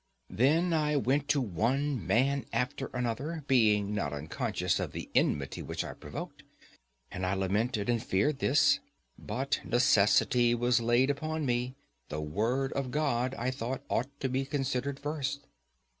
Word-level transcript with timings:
Then 0.31 0.73
I 0.73 0.95
went 0.97 1.27
to 1.27 1.39
one 1.39 2.07
man 2.07 2.47
after 2.51 2.87
another, 2.87 3.43
being 3.45 3.93
not 3.93 4.13
unconscious 4.13 4.79
of 4.79 4.93
the 4.93 5.11
enmity 5.13 5.61
which 5.61 5.83
I 5.83 5.93
provoked, 5.93 6.41
and 7.11 7.23
I 7.23 7.35
lamented 7.35 7.87
and 7.87 8.01
feared 8.01 8.39
this: 8.39 8.79
but 9.19 9.61
necessity 9.63 10.55
was 10.55 10.81
laid 10.81 11.11
upon 11.11 11.45
me,—the 11.45 12.19
word 12.19 12.73
of 12.73 12.89
God, 12.89 13.35
I 13.37 13.51
thought, 13.51 13.83
ought 13.89 14.09
to 14.21 14.27
be 14.27 14.43
considered 14.43 14.99
first. 14.99 15.45